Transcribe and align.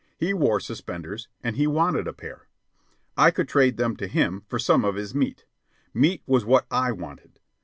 He 0.17 0.33
wore 0.33 0.59
suspenders, 0.59 1.27
and 1.43 1.55
he 1.57 1.67
wanted 1.67 2.07
a 2.07 2.13
pair. 2.13 2.47
I 3.15 3.29
could 3.29 3.47
trade 3.47 3.77
them 3.77 3.95
to 3.97 4.07
him 4.07 4.41
for 4.47 4.57
some 4.57 4.83
of 4.83 4.95
his 4.95 5.13
meat. 5.13 5.45
Meat 5.93 6.23
was 6.25 6.43
what 6.43 6.65
I 6.71 6.91
wanted. 6.91 7.39